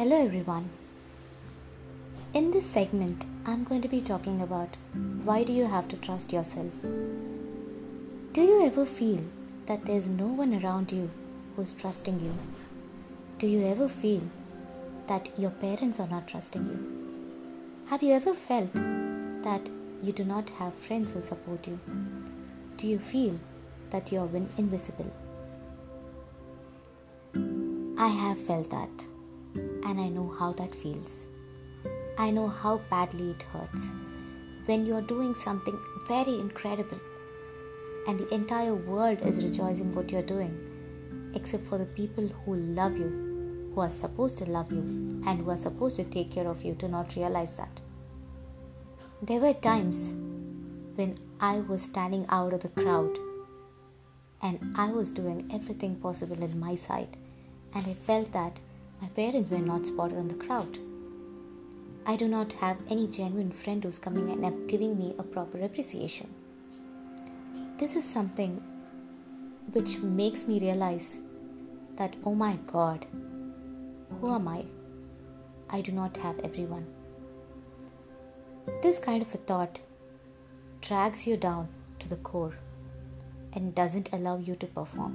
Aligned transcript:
Hello, 0.00 0.18
everyone. 0.24 0.70
In 2.32 2.52
this 2.52 2.64
segment, 2.64 3.26
I'm 3.44 3.64
going 3.64 3.82
to 3.82 3.88
be 3.94 4.00
talking 4.00 4.40
about 4.40 4.78
why 5.24 5.44
do 5.44 5.52
you 5.52 5.66
have 5.66 5.88
to 5.88 5.96
trust 5.96 6.32
yourself? 6.32 6.72
Do 8.32 8.40
you 8.40 8.64
ever 8.64 8.86
feel 8.86 9.20
that 9.66 9.84
there's 9.84 10.08
no 10.08 10.28
one 10.28 10.54
around 10.54 10.90
you 10.90 11.10
who's 11.54 11.72
trusting 11.72 12.18
you? 12.18 12.32
Do 13.36 13.46
you 13.46 13.66
ever 13.66 13.90
feel 13.90 14.22
that 15.06 15.28
your 15.38 15.50
parents 15.50 16.00
are 16.00 16.08
not 16.08 16.26
trusting 16.26 16.64
you? 16.64 16.78
Have 17.90 18.02
you 18.02 18.14
ever 18.14 18.32
felt 18.32 18.72
that 18.72 19.68
you 20.02 20.14
do 20.14 20.24
not 20.24 20.48
have 20.60 20.72
friends 20.72 21.12
who 21.12 21.20
support 21.20 21.68
you? 21.68 21.78
Do 22.78 22.86
you 22.86 22.98
feel 22.98 23.38
that 23.90 24.10
you 24.10 24.20
are 24.20 24.30
invisible? 24.56 25.12
I 27.98 28.08
have 28.08 28.38
felt 28.38 28.70
that, 28.70 29.09
and 29.90 30.00
I 30.00 30.08
know 30.08 30.32
how 30.38 30.52
that 30.52 30.72
feels. 30.72 31.10
I 32.16 32.30
know 32.30 32.46
how 32.46 32.78
badly 32.90 33.30
it 33.30 33.42
hurts 33.52 33.92
when 34.66 34.86
you're 34.86 35.02
doing 35.02 35.34
something 35.34 35.76
very 36.06 36.34
incredible 36.38 37.00
and 38.06 38.20
the 38.20 38.32
entire 38.32 38.74
world 38.74 39.18
is 39.22 39.42
rejoicing 39.42 39.92
what 39.94 40.12
you're 40.12 40.22
doing, 40.22 41.32
except 41.34 41.66
for 41.66 41.76
the 41.76 41.86
people 41.86 42.28
who 42.28 42.54
love 42.54 42.96
you, 42.96 43.72
who 43.74 43.80
are 43.80 43.90
supposed 43.90 44.38
to 44.38 44.44
love 44.44 44.70
you, 44.70 44.80
and 45.26 45.40
who 45.40 45.50
are 45.50 45.56
supposed 45.56 45.96
to 45.96 46.04
take 46.04 46.30
care 46.30 46.46
of 46.46 46.62
you, 46.64 46.74
do 46.74 46.86
not 46.86 47.16
realize 47.16 47.52
that. 47.56 47.80
There 49.22 49.40
were 49.40 49.54
times 49.54 50.12
when 50.94 51.18
I 51.40 51.56
was 51.56 51.82
standing 51.82 52.26
out 52.28 52.52
of 52.52 52.60
the 52.60 52.68
crowd 52.68 53.18
and 54.40 54.74
I 54.76 54.86
was 54.86 55.10
doing 55.10 55.50
everything 55.52 55.96
possible 55.96 56.42
in 56.42 56.58
my 56.60 56.74
side 56.74 57.16
and 57.74 57.86
I 57.86 57.94
felt 57.94 58.32
that 58.32 58.60
my 59.00 59.08
parents 59.08 59.50
were 59.50 59.58
not 59.58 59.86
spotted 59.86 60.18
on 60.18 60.28
the 60.28 60.34
crowd. 60.34 60.78
I 62.06 62.16
do 62.16 62.28
not 62.28 62.52
have 62.54 62.78
any 62.88 63.06
genuine 63.06 63.50
friend 63.50 63.82
who's 63.84 63.98
coming 63.98 64.30
and 64.30 64.68
giving 64.68 64.98
me 64.98 65.14
a 65.18 65.22
proper 65.22 65.60
appreciation. 65.60 66.28
This 67.78 67.96
is 67.96 68.04
something 68.04 68.62
which 69.72 69.98
makes 69.98 70.46
me 70.46 70.58
realize 70.60 71.16
that, 71.96 72.16
oh 72.24 72.34
my 72.34 72.56
god, 72.66 73.06
who 74.20 74.34
am 74.34 74.48
I? 74.48 74.64
I 75.68 75.80
do 75.80 75.92
not 75.92 76.16
have 76.18 76.38
everyone. 76.40 76.86
This 78.82 78.98
kind 78.98 79.22
of 79.22 79.34
a 79.34 79.38
thought 79.38 79.78
drags 80.80 81.26
you 81.26 81.36
down 81.36 81.68
to 82.00 82.08
the 82.08 82.16
core 82.16 82.56
and 83.52 83.74
doesn't 83.74 84.08
allow 84.12 84.38
you 84.38 84.56
to 84.56 84.66
perform. 84.66 85.14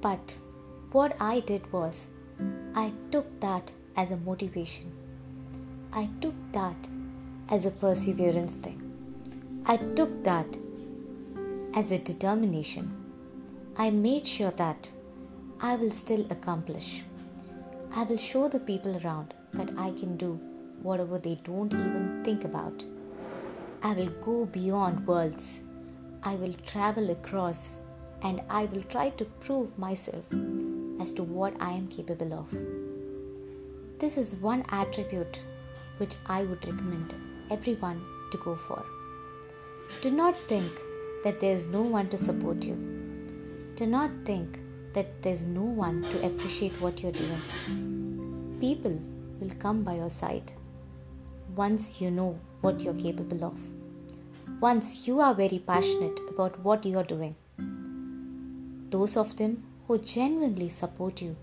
But 0.00 0.36
what 0.94 1.16
I 1.18 1.40
did 1.40 1.72
was, 1.72 2.06
I 2.76 2.92
took 3.10 3.40
that 3.40 3.72
as 3.96 4.12
a 4.12 4.16
motivation. 4.16 4.92
I 5.92 6.08
took 6.20 6.34
that 6.52 6.76
as 7.48 7.66
a 7.66 7.72
perseverance 7.72 8.54
thing. 8.54 8.80
I 9.66 9.76
took 9.76 10.22
that 10.22 10.46
as 11.74 11.90
a 11.90 11.98
determination. 11.98 12.92
I 13.76 13.90
made 13.90 14.24
sure 14.24 14.52
that 14.52 14.92
I 15.60 15.74
will 15.74 15.90
still 15.90 16.28
accomplish. 16.30 17.02
I 17.92 18.04
will 18.04 18.16
show 18.28 18.46
the 18.48 18.60
people 18.60 18.96
around 19.04 19.34
that 19.54 19.70
I 19.76 19.90
can 19.90 20.16
do 20.16 20.38
whatever 20.80 21.18
they 21.18 21.40
don't 21.42 21.72
even 21.72 22.22
think 22.22 22.44
about. 22.44 22.84
I 23.82 23.94
will 23.94 24.14
go 24.24 24.46
beyond 24.46 25.08
worlds. 25.08 25.58
I 26.22 26.36
will 26.36 26.54
travel 26.64 27.10
across 27.10 27.70
and 28.22 28.42
I 28.48 28.66
will 28.66 28.84
try 28.84 29.10
to 29.10 29.24
prove 29.24 29.76
myself 29.76 30.24
as 31.00 31.12
to 31.12 31.22
what 31.22 31.54
I 31.60 31.70
am 31.72 31.88
capable 31.88 32.32
of. 32.34 32.50
This 33.98 34.16
is 34.16 34.36
one 34.36 34.64
attribute 34.70 35.40
which 35.98 36.14
I 36.26 36.42
would 36.42 36.64
recommend 36.66 37.14
everyone 37.50 38.00
to 38.32 38.38
go 38.38 38.56
for. 38.56 38.84
Do 40.02 40.10
not 40.10 40.36
think 40.48 40.70
that 41.22 41.40
there 41.40 41.54
is 41.54 41.66
no 41.66 41.82
one 41.82 42.08
to 42.10 42.18
support 42.18 42.64
you. 42.64 42.76
Do 43.76 43.86
not 43.86 44.10
think 44.24 44.58
that 44.94 45.22
there's 45.22 45.44
no 45.44 45.62
one 45.62 46.02
to 46.02 46.26
appreciate 46.26 46.80
what 46.80 47.02
you're 47.02 47.12
doing. 47.12 48.58
People 48.60 49.00
will 49.40 49.54
come 49.58 49.82
by 49.82 49.94
your 49.96 50.10
side 50.10 50.52
once 51.54 52.00
you 52.00 52.10
know 52.10 52.38
what 52.60 52.80
you're 52.80 52.94
capable 52.94 53.44
of. 53.44 53.56
Once 54.60 55.06
you 55.06 55.20
are 55.20 55.34
very 55.34 55.58
passionate 55.58 56.18
about 56.30 56.58
what 56.60 56.86
you're 56.86 57.04
doing 57.04 57.34
those 58.94 59.16
of 59.20 59.36
them 59.38 59.54
who 59.86 59.98
genuinely 59.98 60.68
support 60.68 61.20
you 61.20 61.36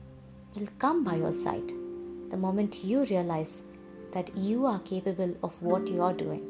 will 0.56 0.68
come 0.80 1.04
by 1.04 1.16
your 1.16 1.34
side 1.34 1.72
the 2.30 2.38
moment 2.38 2.84
you 2.84 3.06
realize 3.06 3.58
that 4.14 4.36
you 4.36 4.66
are 4.66 4.80
capable 4.80 5.36
of 5.44 5.62
what 5.62 5.88
you 5.88 6.02
are 6.02 6.14
doing. 6.14 6.42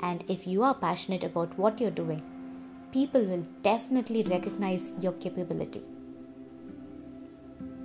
And 0.00 0.24
if 0.28 0.46
you 0.46 0.62
are 0.62 0.74
passionate 0.74 1.24
about 1.24 1.58
what 1.58 1.80
you're 1.80 1.90
doing, 1.90 2.22
people 2.92 3.24
will 3.24 3.46
definitely 3.62 4.22
recognize 4.22 4.92
your 5.00 5.12
capability. 5.12 5.82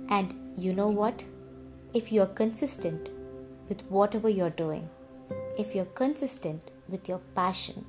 And 0.08 0.34
you 0.56 0.72
know 0.74 0.88
what? 0.88 1.24
If 1.94 2.12
you're 2.12 2.26
consistent 2.26 3.10
with 3.68 3.82
whatever 3.88 4.28
you're 4.28 4.50
doing, 4.50 4.88
if 5.58 5.74
you're 5.74 5.84
consistent 5.84 6.70
with 6.88 7.08
your 7.08 7.20
passion, 7.34 7.84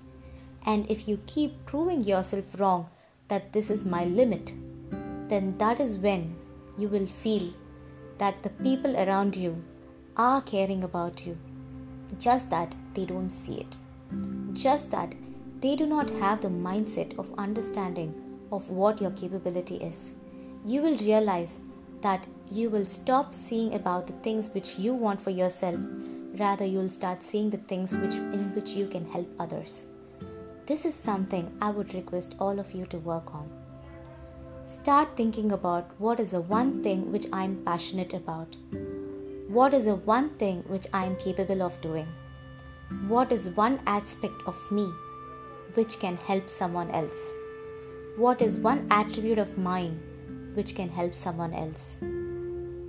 and 0.65 0.89
if 0.89 1.07
you 1.07 1.19
keep 1.25 1.65
proving 1.65 2.03
yourself 2.03 2.45
wrong 2.57 2.89
that 3.27 3.53
this 3.53 3.69
is 3.69 3.85
my 3.85 4.05
limit, 4.05 4.53
then 5.31 5.57
that 5.57 5.79
is 5.79 5.97
when 6.05 6.35
you 6.77 6.87
will 6.87 7.07
feel 7.23 7.53
that 8.17 8.43
the 8.43 8.53
people 8.65 8.95
around 9.03 9.35
you 9.35 9.51
are 10.17 10.41
caring 10.41 10.83
about 10.83 11.25
you. 11.25 11.37
Just 12.19 12.49
that 12.49 12.75
they 12.93 13.05
don't 13.05 13.29
see 13.31 13.55
it. 13.65 13.77
Just 14.53 14.91
that 14.91 15.15
they 15.61 15.75
do 15.75 15.85
not 15.85 16.09
have 16.09 16.41
the 16.41 16.49
mindset 16.49 17.17
of 17.17 17.33
understanding 17.37 18.13
of 18.51 18.69
what 18.69 19.01
your 19.01 19.11
capability 19.11 19.77
is. 19.77 20.13
You 20.65 20.81
will 20.81 20.97
realize 20.97 21.55
that 22.01 22.27
you 22.49 22.69
will 22.69 22.85
stop 22.85 23.33
seeing 23.33 23.73
about 23.73 24.07
the 24.07 24.13
things 24.27 24.49
which 24.49 24.77
you 24.77 24.93
want 24.93 25.21
for 25.21 25.29
yourself 25.29 25.79
rather 26.39 26.65
you'll 26.65 26.89
start 26.89 27.23
seeing 27.23 27.49
the 27.49 27.63
things 27.71 27.95
which 27.95 28.15
in 28.15 28.53
which 28.55 28.69
you 28.69 28.87
can 28.87 29.05
help 29.11 29.27
others 29.39 29.85
this 30.65 30.85
is 30.85 30.95
something 30.95 31.49
i 31.61 31.69
would 31.69 31.93
request 31.93 32.35
all 32.39 32.59
of 32.59 32.71
you 32.73 32.85
to 32.85 32.97
work 32.99 33.33
on 33.35 33.49
Start 34.65 35.17
thinking 35.17 35.51
about 35.51 35.89
what 35.97 36.19
is 36.19 36.31
the 36.31 36.39
one 36.39 36.83
thing 36.83 37.11
which 37.11 37.25
I 37.33 37.43
am 37.43 37.63
passionate 37.65 38.13
about. 38.13 38.55
What 39.47 39.73
is 39.73 39.85
the 39.85 39.95
one 39.95 40.29
thing 40.37 40.63
which 40.67 40.87
I 40.93 41.05
am 41.05 41.17
capable 41.17 41.61
of 41.63 41.81
doing? 41.81 42.07
What 43.07 43.31
is 43.31 43.49
one 43.49 43.79
aspect 43.85 44.35
of 44.45 44.57
me 44.71 44.89
which 45.73 45.99
can 45.99 46.15
help 46.15 46.49
someone 46.49 46.91
else? 46.91 47.35
What 48.17 48.41
is 48.41 48.55
one 48.55 48.87
attribute 48.91 49.39
of 49.39 49.57
mine 49.57 49.99
which 50.53 50.75
can 50.75 50.89
help 50.89 51.15
someone 51.15 51.53
else? 51.53 51.97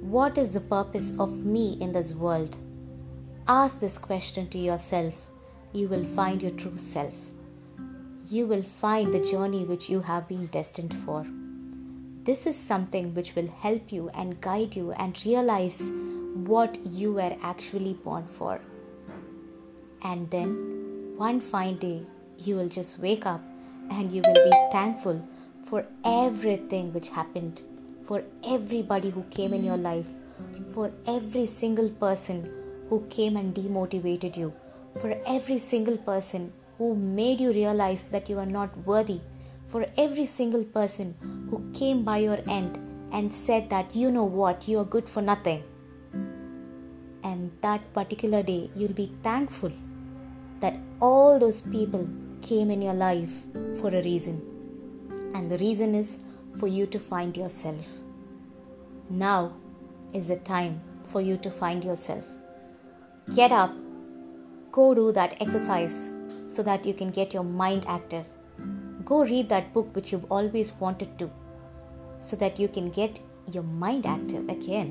What 0.01 0.39
is 0.39 0.51
the 0.51 0.61
purpose 0.61 1.19
of 1.19 1.45
me 1.45 1.79
in 1.81 1.93
this 1.93 2.13
world? 2.13 2.57
Ask 3.49 3.81
this 3.81 3.99
question 3.99 4.49
to 4.51 4.59
yourself. 4.59 5.15
You 5.73 5.89
will 5.89 6.05
find 6.05 6.43
your 6.43 6.53
true 6.53 6.77
self. 6.77 7.15
You 8.29 8.47
will 8.47 8.63
find 8.63 9.13
the 9.13 9.21
journey 9.21 9.65
which 9.65 9.89
you 9.89 10.01
have 10.01 10.29
been 10.29 10.47
destined 10.47 10.95
for. 11.05 11.27
This 12.25 12.47
is 12.47 12.57
something 12.57 13.15
which 13.15 13.35
will 13.35 13.49
help 13.49 13.91
you 13.91 14.09
and 14.15 14.41
guide 14.41 14.77
you 14.77 14.93
and 14.93 15.21
realize 15.27 15.83
what 16.51 16.79
you 16.87 17.15
were 17.15 17.37
actually 17.43 17.95
born 17.95 18.29
for. 18.39 18.61
And 20.03 20.31
then, 20.31 21.15
one 21.17 21.41
fine 21.41 21.79
day, 21.79 22.03
you 22.39 22.55
will 22.55 22.69
just 22.69 23.01
wake 23.01 23.27
up 23.27 23.41
and 23.91 24.13
you 24.13 24.23
will 24.23 24.45
be 24.45 24.53
thankful 24.71 25.21
for 25.65 25.85
everything 26.05 26.93
which 26.93 27.09
happened, 27.09 27.63
for 28.07 28.23
everybody 28.47 29.11
who 29.11 29.25
came 29.25 29.53
in 29.53 29.65
your 29.65 29.77
life, 29.77 30.07
for 30.73 30.93
every 31.09 31.47
single 31.47 31.91
person 31.91 32.49
who 32.89 33.05
came 33.11 33.37
and 33.37 33.53
demotivated 33.53 34.37
you, 34.37 34.53
for 35.01 35.21
every 35.27 35.59
single 35.59 35.97
person 35.97 36.53
who 36.79 36.95
made 36.95 37.41
you 37.41 37.53
realize 37.53 38.05
that 38.13 38.29
you 38.29 38.39
are 38.39 38.53
not 38.59 38.77
worthy 38.87 39.21
for 39.73 39.87
every 39.97 40.27
single 40.27 40.65
person 40.65 41.15
who 41.53 41.63
came 41.75 42.03
by 42.03 42.17
your 42.17 42.39
end 42.49 42.79
and 43.13 43.35
said 43.35 43.69
that 43.69 43.95
you 43.95 44.11
know 44.11 44.25
what, 44.25 44.67
you 44.67 44.79
are 44.79 44.87
good 44.87 45.07
for 45.07 45.21
nothing. 45.21 45.63
And 47.23 47.51
that 47.61 47.93
particular 47.93 48.43
day, 48.43 48.71
you'll 48.75 48.95
be 48.95 49.13
thankful 49.23 49.71
that 50.61 50.75
all 50.99 51.39
those 51.39 51.61
people 51.61 52.09
came 52.41 52.71
in 52.71 52.81
your 52.81 52.95
life 52.95 53.35
for 53.81 53.89
a 53.89 54.03
reason. 54.03 54.41
And 55.35 55.51
the 55.51 55.59
reason 55.59 55.95
is 55.95 56.21
for 56.59 56.69
you 56.69 56.87
to 56.87 56.99
find 56.99 57.37
yourself. 57.37 57.87
Now 59.11 59.53
is 60.15 60.29
the 60.29 60.37
time 60.37 60.81
for 61.09 61.21
you 61.21 61.37
to 61.37 61.51
find 61.51 61.85
yourself. 61.85 62.25
Get 63.35 63.53
up, 63.53 63.75
go 64.71 64.95
do 64.95 65.13
that 65.13 65.37
exercise 65.39 66.11
so 66.47 66.63
that 66.63 66.87
you 66.87 66.95
can 66.95 67.11
get 67.11 67.35
your 67.35 67.45
mind 67.45 67.85
active 67.87 68.25
Go 69.05 69.25
read 69.25 69.49
that 69.49 69.73
book 69.73 69.95
which 69.95 70.13
you've 70.13 70.31
always 70.31 70.73
wanted 70.73 71.19
to 71.19 71.31
so 72.23 72.37
that 72.37 72.59
you 72.59 72.69
can 72.69 72.91
get 72.91 73.21
your 73.53 73.65
mind 73.65 74.07
active 74.07 74.49
again. 74.49 74.91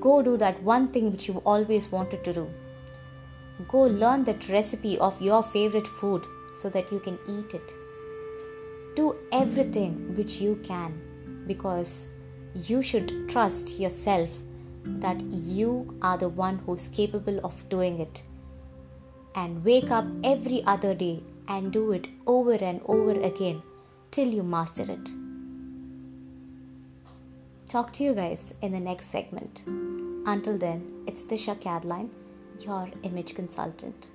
Go 0.00 0.22
do 0.22 0.36
that 0.36 0.62
one 0.62 0.88
thing 0.88 1.10
which 1.10 1.28
you 1.28 1.42
always 1.44 1.90
wanted 1.90 2.22
to 2.24 2.32
do. 2.32 2.48
Go 3.68 3.82
learn 3.82 4.24
that 4.24 4.48
recipe 4.48 4.96
of 4.98 5.20
your 5.20 5.42
favorite 5.42 5.86
food 5.86 6.24
so 6.54 6.68
that 6.70 6.92
you 6.92 7.00
can 7.00 7.18
eat 7.28 7.54
it. 7.54 7.72
Do 8.94 9.16
everything 9.32 10.14
which 10.14 10.40
you 10.40 10.60
can 10.62 11.44
because 11.46 12.08
you 12.54 12.82
should 12.82 13.28
trust 13.28 13.78
yourself 13.78 14.30
that 14.84 15.20
you 15.20 15.98
are 16.00 16.16
the 16.16 16.28
one 16.28 16.58
who's 16.64 16.88
capable 16.88 17.40
of 17.44 17.68
doing 17.68 18.00
it. 18.00 18.22
And 19.34 19.64
wake 19.64 19.90
up 19.90 20.06
every 20.24 20.62
other 20.64 20.94
day 20.94 21.22
and 21.48 21.72
do 21.72 21.92
it 21.92 22.06
over 22.26 22.54
and 22.54 22.80
over 22.86 23.20
again 23.20 23.62
till 24.10 24.28
you 24.28 24.42
master 24.42 24.90
it. 24.90 25.25
Talk 27.68 27.92
to 27.94 28.04
you 28.04 28.14
guys 28.14 28.54
in 28.62 28.70
the 28.70 28.78
next 28.78 29.06
segment. 29.06 29.64
Until 30.24 30.56
then, 30.56 31.02
it's 31.08 31.22
Disha 31.22 31.60
Caroline, 31.60 32.10
your 32.60 32.88
image 33.02 33.34
consultant. 33.34 34.08